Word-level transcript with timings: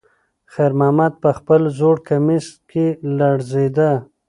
خیر 0.53 0.71
محمد 0.79 1.13
په 1.23 1.29
خپل 1.37 1.61
زوړ 1.77 1.95
کمیس 2.07 2.47
کې 2.69 2.85
لړزېده. 3.17 3.91